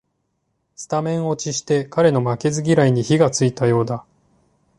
[0.75, 4.03] スタメン落ちして彼の負けず嫌いに火がついたようだ